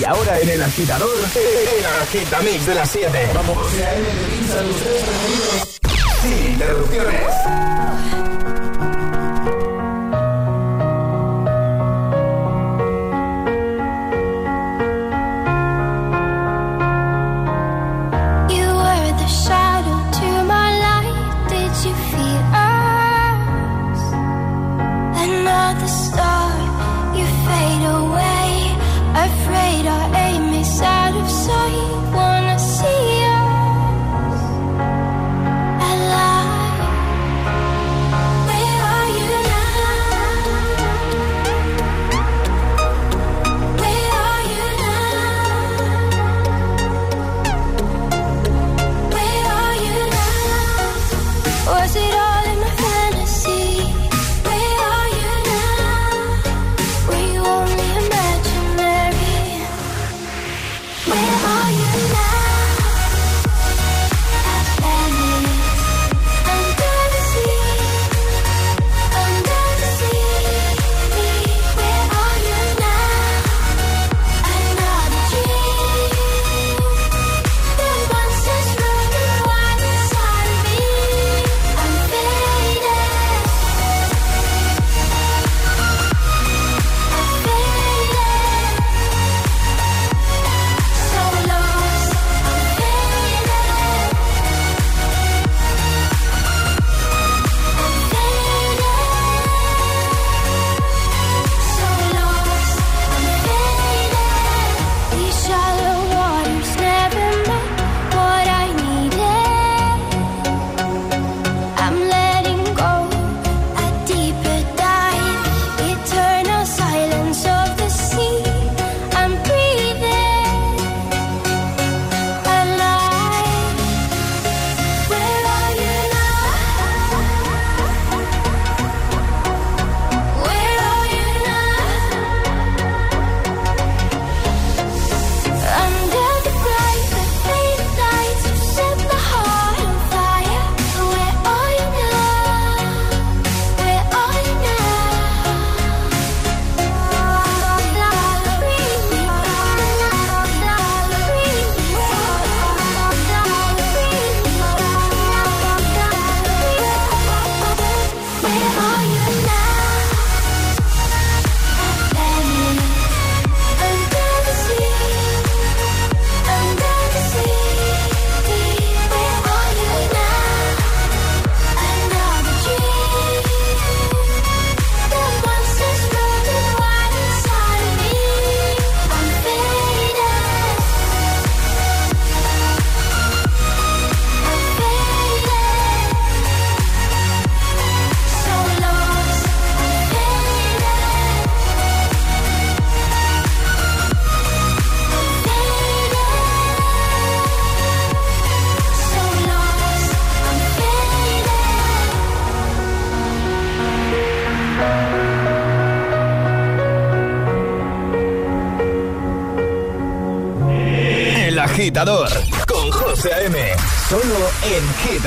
Y 0.00 0.04
ahora 0.04 0.38
en 0.40 0.48
el 0.50 0.62
agitador, 0.62 1.08
el 1.16 1.86
agitamix 2.02 2.66
de 2.66 2.74
las 2.74 2.90
7. 2.90 3.30
Vamos. 3.34 3.58
Sin 6.22 6.52
interrupciones. 6.52 7.83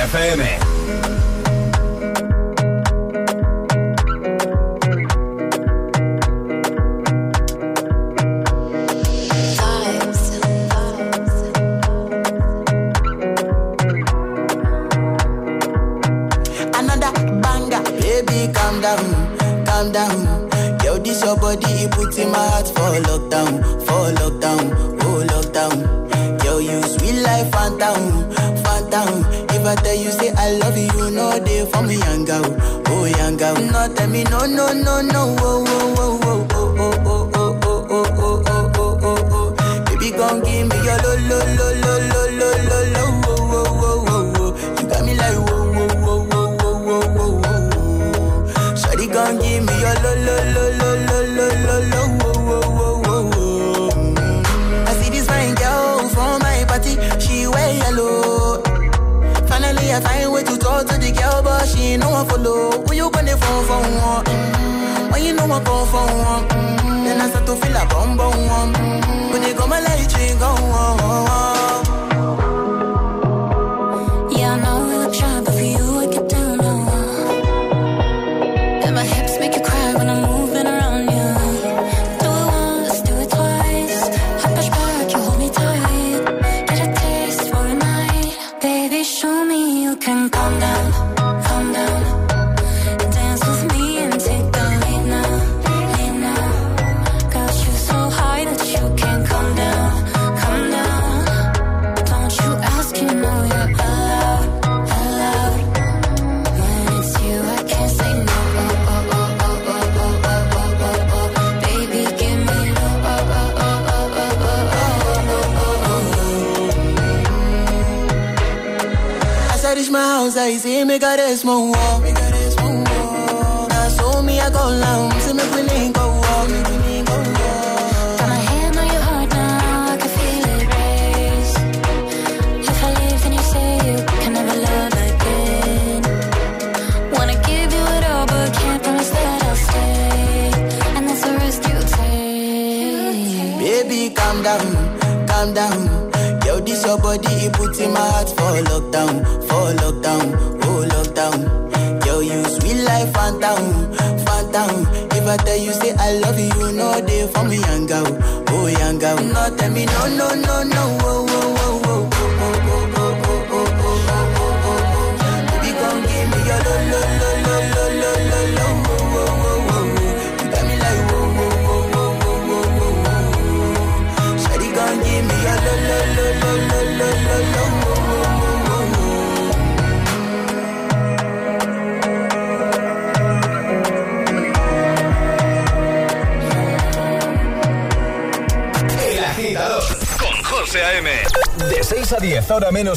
FM. 0.08 0.57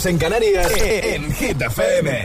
En 0.07 0.19
Canarias, 0.19 0.73
en 0.77 1.33
Hit 1.35 1.61
FM. 1.61 2.20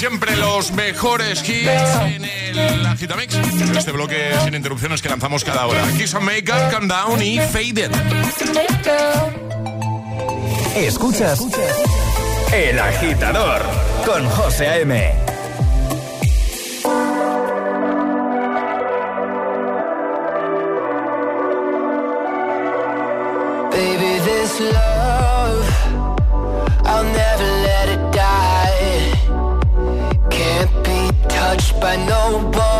siempre 0.00 0.34
los 0.34 0.72
mejores 0.72 1.46
hits 1.46 1.68
en 2.06 2.24
el 2.24 2.86
Agitamix. 2.86 3.34
Este 3.76 3.92
bloque 3.92 4.32
sin 4.42 4.54
interrupciones 4.54 5.02
que 5.02 5.10
lanzamos 5.10 5.44
cada 5.44 5.66
hora. 5.66 5.86
Kiss 5.92 6.14
and 6.14 6.24
Makeup, 6.24 6.70
Calm 6.70 6.88
Down 6.88 7.20
y 7.20 7.38
Faded. 7.38 7.90
Escuchas 10.74 11.42
El 12.50 12.78
Agitador 12.78 13.60
con 14.06 14.26
José 14.30 14.68
A.M. 14.68 15.14
Baby, 23.70 24.18
this 24.24 24.60
love 24.60 24.99
by 31.90 31.96
nobody 32.06 32.79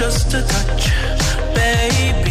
just 0.00 0.32
a 0.32 0.40
touch, 0.40 0.90
baby. 1.54 2.29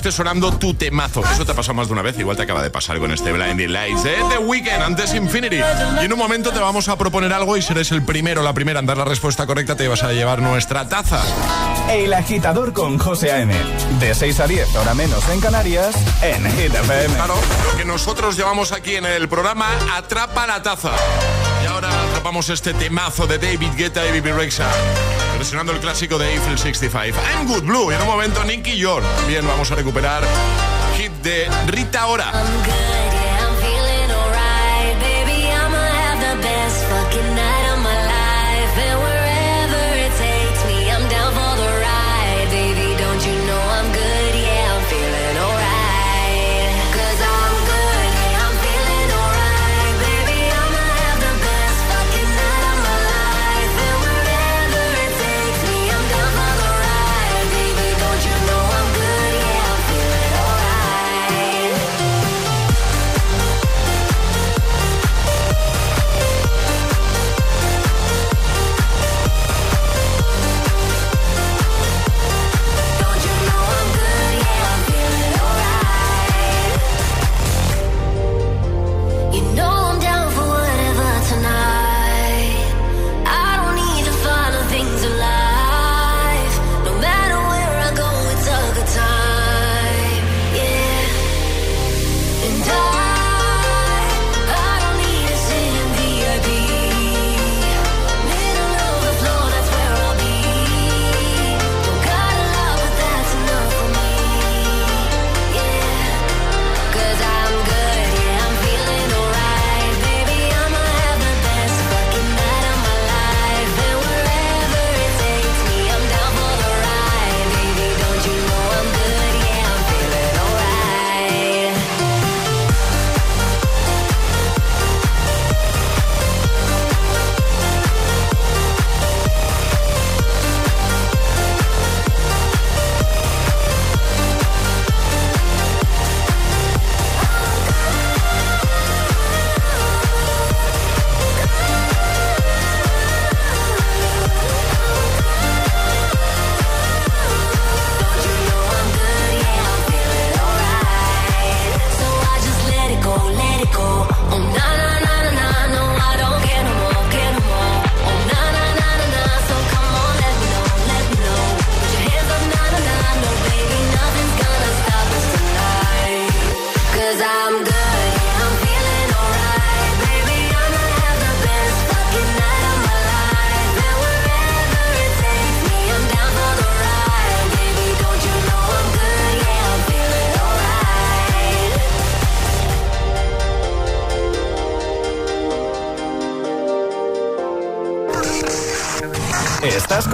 Esté 0.00 0.12
sonando 0.12 0.50
tu 0.56 0.72
temazo. 0.72 1.22
Eso 1.30 1.44
te 1.44 1.52
ha 1.52 1.54
pasado 1.54 1.74
más 1.74 1.88
de 1.88 1.92
una 1.92 2.00
vez, 2.00 2.18
igual 2.18 2.34
te 2.34 2.44
acaba 2.44 2.62
de 2.62 2.70
pasar 2.70 2.98
con 2.98 3.12
este 3.12 3.32
Blinding 3.32 3.70
Lights 3.70 4.02
de 4.02 4.16
The 4.30 4.38
Weekend, 4.38 4.82
antes 4.82 5.12
Infinity. 5.12 5.60
Y 6.00 6.04
en 6.06 6.12
un 6.12 6.18
momento 6.18 6.52
te 6.52 6.58
vamos 6.58 6.88
a 6.88 6.96
proponer 6.96 7.34
algo 7.34 7.54
y 7.58 7.60
serás 7.60 7.92
el 7.92 8.02
primero 8.02 8.42
la 8.42 8.54
primera 8.54 8.80
en 8.80 8.86
dar 8.86 8.96
la 8.96 9.04
respuesta 9.04 9.46
correcta, 9.46 9.76
te 9.76 9.88
vas 9.88 10.02
a 10.02 10.12
llevar 10.12 10.40
nuestra 10.40 10.88
taza. 10.88 11.20
El 11.90 12.14
agitador 12.14 12.72
con 12.72 12.98
José 12.98 13.30
A.M. 13.30 13.54
De 13.98 14.14
6 14.14 14.40
a 14.40 14.46
10, 14.46 14.74
ahora 14.76 14.94
menos 14.94 15.28
en 15.28 15.40
Canarias, 15.42 15.94
en 16.22 16.50
Hit 16.52 16.74
FM. 16.74 17.14
Claro, 17.16 17.34
lo 17.70 17.76
que 17.76 17.84
nosotros 17.84 18.38
llevamos 18.38 18.72
aquí 18.72 18.96
en 18.96 19.04
el 19.04 19.28
programa 19.28 19.66
Atrapa 19.98 20.46
la 20.46 20.62
taza. 20.62 20.92
Atrapamos 22.20 22.50
este 22.50 22.74
temazo 22.74 23.26
de 23.26 23.38
David 23.38 23.70
Guetta 23.78 24.06
y 24.06 24.12
Bibi 24.12 24.30
Rexa. 24.32 24.68
Versionando 25.38 25.72
el 25.72 25.78
clásico 25.78 26.18
de 26.18 26.34
Eiffel 26.34 26.58
65. 26.58 27.18
I'm 27.18 27.48
Good 27.48 27.62
Blue. 27.62 27.90
En 27.90 28.02
un 28.02 28.06
momento 28.06 28.44
Nicky 28.44 28.76
York. 28.76 29.06
Bien, 29.26 29.46
vamos 29.46 29.70
a 29.70 29.74
recuperar 29.74 30.22
hit 30.98 31.12
de 31.22 31.48
Rita 31.68 32.08
Ora. 32.08 32.30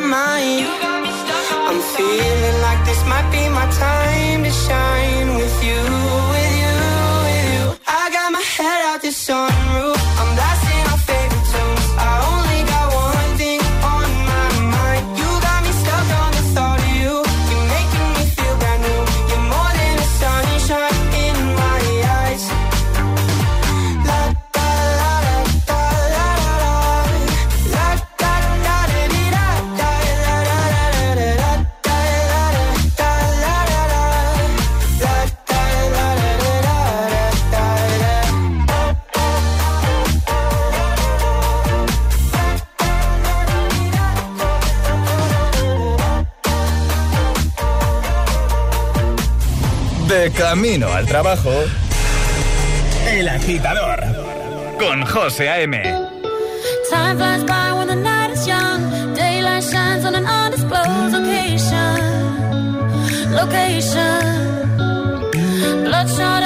My 0.00 0.06
mind. 0.08 0.66
I'm 1.68 1.80
feeling 1.96 2.60
like 2.60 2.84
this 2.84 3.02
might 3.06 3.28
be 3.32 3.48
my 3.48 3.66
time 3.72 4.44
to 4.44 4.50
shine 4.50 5.36
with 5.36 5.64
you, 5.64 5.80
with 5.80 6.02
you, 6.02 6.05
De 50.26 50.32
camino 50.32 50.92
al 50.92 51.06
trabajo. 51.06 51.52
El 53.08 53.28
agitador. 53.28 54.02
Con 54.76 55.06
José 55.06 55.48
A.M. 55.48 55.80
Time 56.90 57.16
flies 57.16 57.44
by 57.44 57.72
when 57.72 57.86
the 57.86 57.94
night 57.94 58.32
is 58.32 58.44
young. 58.44 59.14
Daylight 59.14 59.62
shines 59.62 60.04
on 60.04 60.16
an 60.16 60.26
undisclosed 60.26 61.12
location. 61.12 62.00
Location. 63.36 64.24
Bloodshot 65.84 66.42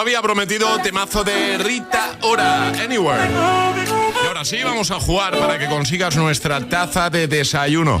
había 0.00 0.22
prometido, 0.22 0.78
temazo 0.78 1.24
de 1.24 1.58
Rita 1.58 2.16
Ora, 2.22 2.68
Anywhere. 2.68 3.28
Y 4.24 4.26
ahora 4.26 4.44
sí, 4.44 4.58
vamos 4.64 4.90
a 4.90 4.98
jugar 4.98 5.38
para 5.38 5.58
que 5.58 5.66
consigas 5.66 6.16
nuestra 6.16 6.60
taza 6.68 7.10
de 7.10 7.28
desayuno. 7.28 8.00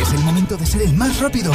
Es 0.00 0.12
el 0.12 0.20
momento 0.20 0.56
de 0.56 0.66
ser 0.66 0.82
el 0.82 0.92
más 0.92 1.18
rápido. 1.18 1.52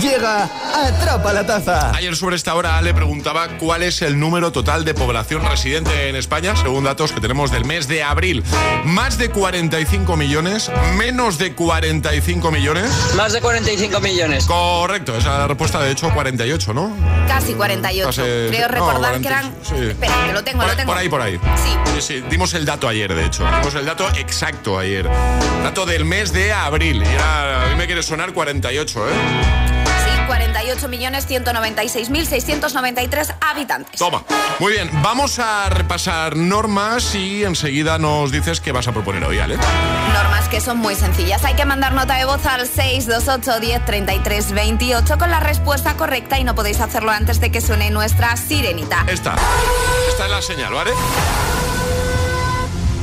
Llega 0.00 0.48
Atrapa 0.74 1.32
la 1.32 1.44
Taza. 1.44 1.90
Ayer 1.94 2.14
sobre 2.14 2.36
esta 2.36 2.54
hora 2.54 2.80
le 2.82 2.94
preguntaba 2.94 3.48
cuál 3.58 3.82
es 3.82 4.00
el 4.02 4.20
número 4.20 4.52
total 4.52 4.84
de 4.84 4.94
población 4.94 5.42
residente 5.44 6.08
en 6.08 6.14
España, 6.14 6.54
según 6.54 6.84
datos 6.84 7.10
que 7.12 7.20
tenemos 7.20 7.50
del 7.50 7.64
mes 7.64 7.88
de 7.88 8.02
abril. 8.04 8.44
Más 8.84 9.18
de 9.18 9.30
45 9.30 10.16
millones, 10.16 10.70
menos 10.96 11.38
de 11.38 11.52
45 11.54 12.50
millones. 12.52 12.90
Más 13.16 13.32
de 13.32 13.40
45 13.40 14.00
millones. 14.00 14.44
Correcto, 14.46 15.16
esa 15.16 15.32
es 15.32 15.38
la 15.38 15.48
respuesta, 15.48 15.80
de 15.80 15.90
hecho 15.90 16.10
48, 16.12 16.74
¿no? 16.74 16.92
Casi 17.26 17.54
48. 17.54 18.06
Casi- 18.06 18.20
Creo 18.22 18.68
no, 18.68 18.74
recordar 18.74 19.18
40, 19.20 19.20
que 19.20 19.34
eran. 19.34 19.54
sí. 19.62 19.74
Espera, 19.90 20.14
que 20.26 20.32
lo 20.32 20.44
tengo, 20.44 20.58
Por 20.60 20.68
lo 20.70 20.76
tengo. 20.76 20.92
por 20.92 20.98
ahí, 20.98 21.08
por 21.08 21.20
ahí. 21.22 21.40
Sí. 21.56 21.72
Sí, 21.96 22.02
sí, 22.02 22.24
dimos 22.30 22.54
el 22.54 22.64
dato 22.64 22.86
ayer, 22.86 23.12
de 23.14 23.24
hecho. 23.24 23.44
Dimos 23.58 23.74
el 23.74 23.84
dato 23.86 24.06
exacto 24.16 24.78
ayer. 24.78 25.08
Dato 25.64 25.86
del 25.86 26.04
mes 26.04 26.32
de 26.32 26.52
abril. 26.52 27.02
Y 27.02 27.06
era, 27.14 27.64
a 27.64 27.68
mí 27.70 27.74
me 27.76 27.86
quiere 27.86 28.02
sonar 28.04 28.32
48, 28.32 29.08
¿eh? 29.08 29.12
Sí, 30.28 31.34
48.196.693 31.34 33.34
habitantes. 33.40 33.98
Toma. 33.98 34.22
Muy 34.58 34.72
bien, 34.72 34.90
vamos 35.02 35.38
a 35.38 35.68
repasar 35.70 36.36
normas 36.36 37.14
y 37.14 37.44
enseguida 37.44 37.98
nos 37.98 38.32
dices 38.32 38.60
qué 38.60 38.72
vas 38.72 38.88
a 38.88 38.92
proponer 38.92 39.24
hoy, 39.24 39.38
¿vale? 39.38 39.56
Normas 39.56 40.48
que 40.48 40.60
son 40.60 40.78
muy 40.78 40.94
sencillas. 40.94 41.44
Hay 41.44 41.54
que 41.54 41.64
mandar 41.64 41.92
nota 41.92 42.16
de 42.16 42.24
voz 42.24 42.44
al 42.46 42.66
628 42.66 43.60
10 43.60 43.84
33 43.84 44.52
28 44.52 45.18
con 45.18 45.30
la 45.30 45.40
respuesta 45.40 45.96
correcta 45.96 46.38
y 46.38 46.44
no 46.44 46.54
podéis 46.54 46.80
hacerlo 46.80 47.10
antes 47.10 47.40
de 47.40 47.50
que 47.50 47.60
suene 47.60 47.90
nuestra 47.90 48.36
sirenita. 48.36 49.04
Esta. 49.06 49.36
Esta 50.08 50.24
es 50.24 50.30
la 50.30 50.42
señal, 50.42 50.74
¿vale? 50.74 50.92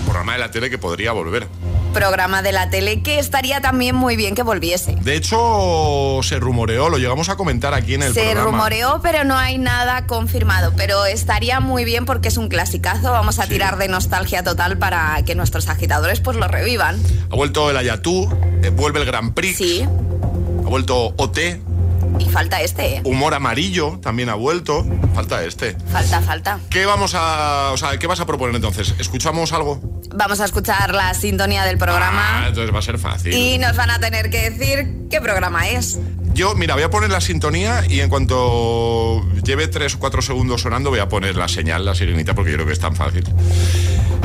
Programa 0.05 0.33
de 0.33 0.39
la 0.39 0.51
tele 0.51 0.69
que 0.69 0.77
podría 0.77 1.11
volver. 1.11 1.47
Programa 1.95 2.41
de 2.41 2.51
la 2.51 2.69
tele 2.69 3.01
que 3.01 3.19
estaría 3.19 3.61
también 3.61 3.95
muy 3.95 4.17
bien 4.17 4.35
que 4.35 4.43
volviese. 4.43 4.95
De 5.01 5.15
hecho, 5.15 6.19
se 6.23 6.39
rumoreó, 6.41 6.89
lo 6.89 6.97
llegamos 6.97 7.29
a 7.29 7.37
comentar 7.37 7.73
aquí 7.73 7.93
en 7.93 8.03
el 8.03 8.13
Se 8.13 8.21
programa. 8.21 8.43
rumoreó, 8.51 8.99
pero 9.01 9.23
no 9.23 9.37
hay 9.37 9.57
nada 9.57 10.05
confirmado. 10.05 10.73
Pero 10.75 11.05
estaría 11.05 11.61
muy 11.61 11.85
bien 11.85 12.05
porque 12.05 12.27
es 12.27 12.35
un 12.35 12.49
clasicazo. 12.49 13.11
Vamos 13.11 13.39
a 13.39 13.47
tirar 13.47 13.77
de 13.77 13.87
nostalgia 13.87 14.43
total 14.43 14.77
para 14.77 15.23
que 15.25 15.35
nuestros 15.35 15.69
agitadores 15.69 16.19
pues 16.19 16.35
lo 16.35 16.49
revivan. 16.49 17.01
Ha 17.31 17.35
vuelto 17.35 17.69
el 17.69 17.77
Ayatú, 17.77 18.29
eh, 18.61 18.69
vuelve 18.71 18.99
el 18.99 19.05
Grand 19.05 19.33
Prix. 19.33 19.55
Sí. 19.57 19.83
Ha 19.83 20.67
vuelto 20.67 21.13
OT, 21.17 21.39
Y 22.19 22.29
falta 22.29 22.61
este, 22.61 22.97
¿eh? 22.97 23.01
Humor 23.03 23.33
Amarillo 23.33 23.99
también 24.01 24.29
ha 24.29 24.35
vuelto. 24.35 24.85
Falta 25.13 25.43
este. 25.43 25.75
Falta, 25.91 26.21
falta. 26.21 26.59
¿Qué 26.69 26.85
vamos 26.85 27.13
a. 27.15 27.71
O 27.73 27.77
sea, 27.77 27.97
¿qué 27.97 28.07
vas 28.07 28.19
a 28.19 28.25
proponer 28.25 28.55
entonces? 28.55 28.95
¿Escuchamos 28.99 29.53
algo? 29.53 29.79
Vamos 30.15 30.39
a 30.39 30.45
escuchar 30.45 30.93
la 30.93 31.13
sintonía 31.13 31.65
del 31.65 31.77
programa. 31.77 32.43
Ah, 32.43 32.47
entonces 32.47 32.73
va 32.73 32.79
a 32.79 32.83
ser 32.83 32.97
fácil. 32.97 33.33
Y 33.33 33.57
nos 33.57 33.75
van 33.75 33.91
a 33.91 33.99
tener 33.99 34.29
que 34.29 34.49
decir 34.49 35.07
qué 35.09 35.19
programa 35.21 35.67
es. 35.69 35.99
Yo, 36.35 36.53
mira, 36.53 36.73
voy 36.73 36.83
a 36.83 36.89
poner 36.89 37.09
la 37.09 37.21
sintonía 37.21 37.85
y 37.87 38.01
en 38.01 38.09
cuanto 38.09 39.25
lleve 39.41 39.69
tres 39.69 39.95
o 39.95 39.99
cuatro 39.99 40.21
segundos 40.21 40.63
sonando, 40.63 40.89
voy 40.89 40.99
a 40.99 41.07
poner 41.07 41.37
la 41.37 41.47
señal, 41.47 41.85
la 41.85 41.95
sirenita, 41.95 42.35
porque 42.35 42.51
yo 42.51 42.57
creo 42.57 42.67
que 42.67 42.73
es 42.73 42.79
tan 42.79 42.93
fácil. 42.93 43.23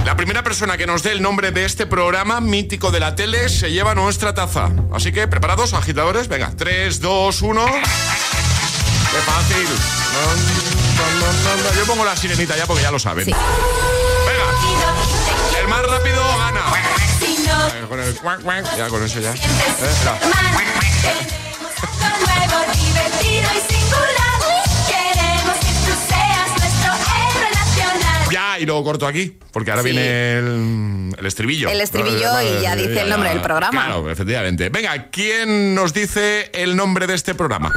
La 0.05 0.17
primera 0.17 0.43
persona 0.43 0.77
que 0.77 0.89
nos 0.89 1.05
dé 1.05 1.13
el 1.13 1.23
nombre 1.23 1.53
de 1.53 1.65
este 1.65 1.87
programa 1.87 2.41
mítico 2.41 2.91
de 2.91 2.99
la 2.99 3.15
tele 3.15 3.49
se 3.49 3.71
lleva 3.71 3.95
nuestra 3.95 4.35
taza. 4.35 4.73
Así 4.93 5.13
que, 5.13 5.29
¿preparados, 5.29 5.73
agitadores? 5.73 6.27
Venga, 6.27 6.53
3, 6.57 7.01
2, 7.01 7.43
1. 7.43 7.65
¡Qué 7.65 9.19
fácil! 9.25 9.69
Yo 11.79 11.87
pongo 11.87 12.05
la 12.05 12.17
sirenita 12.17 12.57
ya 12.57 12.67
porque 12.67 12.83
ya 12.83 12.91
lo 12.91 12.99
saben. 12.99 13.27
Venga. 13.27 13.39
El 15.61 15.69
más 15.69 15.87
rápido 15.87 16.21
gana. 16.39 16.63
Con 17.89 18.01
el 18.01 18.65
ya 18.77 18.89
con 18.89 19.05
eso 19.05 19.21
ya. 19.21 19.33
Eh, 19.33 19.39
y 22.01 23.73
singular. 23.73 24.39
Queremos 24.89 25.57
que 25.59 25.73
tú 25.87 25.93
seas 26.09 26.49
nuestro 26.59 26.93
héroe 26.93 27.51
nacional. 27.55 28.29
Ya, 28.33 28.59
y 28.59 28.67
luego 28.67 28.85
corto 28.85 29.07
aquí, 29.07 29.37
porque 29.53 29.71
ahora 29.71 29.83
Sí. 29.83 29.91
viene 29.91 30.39
el, 30.39 31.15
el 31.19 31.27
estribillo. 31.27 31.69
El 31.69 31.81
estribillo 31.81 32.41
y 32.43 32.63
ya 32.63 32.77
dice 32.77 33.01
el 33.03 33.09
nombre 33.11 33.31
del 33.31 33.41
programa. 33.41 33.71
Claro, 33.87 34.11
efectivamente. 34.11 34.69
Venga, 34.71 35.11
¿quién 35.11 35.75
nos 35.75 35.93
dice 35.93 36.51
el 36.55 36.77
nombre 36.77 37.07
de 37.07 37.15
este 37.15 37.35
programa? 37.35 37.73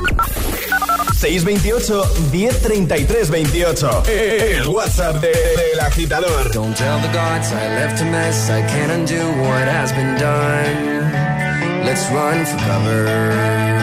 628 1.19 2.03
1033 2.33 3.29
28. 3.29 4.03
El 4.07 4.67
WhatsApp 4.67 5.15
de- 5.21 5.27
del 5.29 5.79
agitador. 5.79 6.51
Don't 6.51 6.75
tell 6.75 6.99
the 7.01 7.07
gods 7.17 7.51
I 7.53 7.69
left 7.79 8.01
a 8.01 8.05
mess. 8.05 8.49
I 8.49 8.61
can't 8.67 8.91
undo 8.91 9.15
what 9.43 9.67
has 9.67 9.93
been 9.93 10.15
done. 10.15 11.85
Let's 11.85 12.09
run 12.11 12.45
for 12.45 12.57
cover. 12.65 13.82